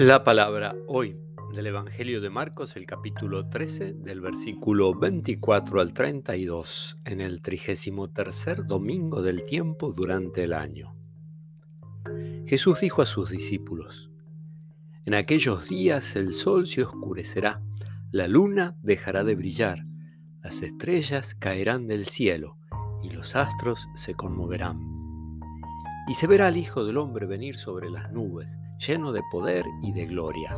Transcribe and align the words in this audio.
La 0.00 0.22
palabra 0.22 0.76
hoy 0.86 1.16
del 1.52 1.66
Evangelio 1.66 2.20
de 2.20 2.30
Marcos, 2.30 2.76
el 2.76 2.86
capítulo 2.86 3.48
13, 3.48 3.94
del 3.94 4.20
versículo 4.20 4.94
24 4.94 5.80
al 5.80 5.92
32, 5.92 6.98
en 7.04 7.20
el 7.20 7.42
trigésimo 7.42 8.08
tercer 8.08 8.64
domingo 8.64 9.22
del 9.22 9.42
tiempo 9.42 9.92
durante 9.92 10.44
el 10.44 10.52
año. 10.52 10.94
Jesús 12.46 12.78
dijo 12.80 13.02
a 13.02 13.06
sus 13.06 13.30
discípulos, 13.30 14.08
En 15.04 15.14
aquellos 15.14 15.68
días 15.68 16.14
el 16.14 16.32
sol 16.32 16.68
se 16.68 16.84
oscurecerá, 16.84 17.60
la 18.12 18.28
luna 18.28 18.76
dejará 18.82 19.24
de 19.24 19.34
brillar, 19.34 19.84
las 20.44 20.62
estrellas 20.62 21.34
caerán 21.34 21.88
del 21.88 22.06
cielo 22.06 22.56
y 23.02 23.10
los 23.10 23.34
astros 23.34 23.88
se 23.96 24.14
conmoverán 24.14 24.97
y 26.08 26.14
se 26.14 26.26
verá 26.26 26.46
al 26.46 26.56
Hijo 26.56 26.84
del 26.84 26.96
Hombre 26.96 27.26
venir 27.26 27.56
sobre 27.56 27.90
las 27.90 28.10
nubes, 28.10 28.58
lleno 28.78 29.12
de 29.12 29.22
poder 29.30 29.66
y 29.82 29.92
de 29.92 30.06
gloria. 30.06 30.56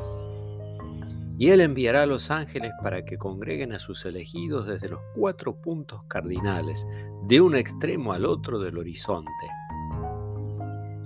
Y 1.39 1.49
él 1.49 1.61
enviará 1.61 2.03
a 2.03 2.07
los 2.07 2.31
ángeles 2.31 2.71
para 2.83 3.05
que 3.05 3.19
congreguen 3.19 3.73
a 3.73 3.81
sus 3.81 4.05
elegidos 4.05 4.67
desde 4.67 4.89
los 4.89 5.01
cuatro 5.15 5.61
puntos 5.61 6.05
cardinales, 6.05 6.87
de 7.27 7.41
un 7.41 7.57
extremo 7.57 8.13
al 8.13 8.27
otro 8.27 8.61
del 8.61 8.79
horizonte. 8.79 9.31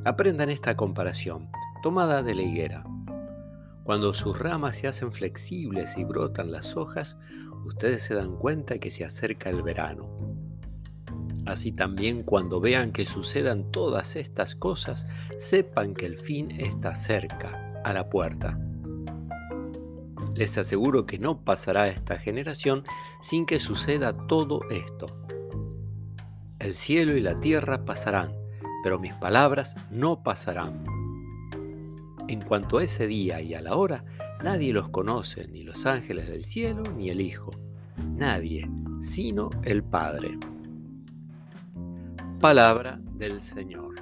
Aprendan 0.05 0.51
esta 0.51 0.77
comparación, 0.77 1.49
tomada 1.83 2.23
de 2.23 2.35
la 2.35 2.43
higuera. 2.43 2.85
Cuando 3.85 4.13
sus 4.13 4.39
ramas 4.39 4.77
se 4.77 4.89
hacen 4.89 5.13
flexibles 5.13 5.97
y 5.97 6.05
brotan 6.05 6.51
las 6.51 6.77
hojas, 6.77 7.17
ustedes 7.65 8.03
se 8.03 8.15
dan 8.15 8.37
cuenta 8.37 8.79
que 8.79 8.91
se 8.91 9.05
acerca 9.05 9.49
el 9.49 9.63
verano. 9.63 10.24
Así 11.47 11.73
también 11.73 12.23
cuando 12.23 12.61
vean 12.61 12.93
que 12.93 13.05
sucedan 13.05 13.71
todas 13.71 14.17
estas 14.17 14.55
cosas, 14.55 15.07
sepan 15.39 15.95
que 15.95 16.07
el 16.07 16.19
fin 16.19 16.51
está 16.51 16.97
cerca, 16.97 17.83
a 17.85 17.93
la 17.93 18.09
puerta. 18.09 18.59
Les 20.35 20.57
aseguro 20.57 21.07
que 21.07 21.19
no 21.19 21.45
pasará 21.45 21.89
esta 21.89 22.19
generación 22.19 22.83
sin 23.21 23.45
que 23.45 23.61
suceda 23.61 24.27
todo 24.27 24.63
esto. 24.71 25.07
El 26.59 26.75
cielo 26.75 27.17
y 27.17 27.21
la 27.21 27.39
tierra 27.41 27.85
pasarán, 27.85 28.33
pero 28.83 28.99
mis 28.99 29.13
palabras 29.13 29.77
no 29.91 30.23
pasarán. 30.23 30.83
En 32.27 32.41
cuanto 32.41 32.79
a 32.79 32.85
ese 32.85 33.07
día 33.07 33.43
y 33.43 33.53
a 33.53 33.61
la 33.61 33.77
hora, 33.77 34.05
nadie 34.43 34.73
los 34.73 34.89
conoce, 34.89 35.47
ni 35.47 35.63
los 35.63 35.85
ángeles 35.85 36.27
del 36.27 36.47
cielo, 36.47 36.83
ni 36.97 37.11
el 37.11 37.21
Hijo. 37.21 37.51
Nadie, 37.99 38.69
sino 39.01 39.51
el 39.63 39.85
Padre 39.85 40.39
palabra 42.45 43.01
del 43.17 43.41
Señor. 43.41 43.95